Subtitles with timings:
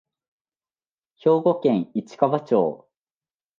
[1.17, 2.87] 兵庫県市川町